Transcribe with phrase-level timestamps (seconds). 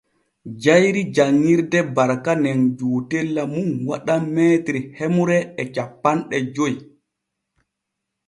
[0.63, 4.35] Jayri janŋirde Barka nen juutella mum waɗan m
[4.97, 6.73] hemre e cappanɗe joy.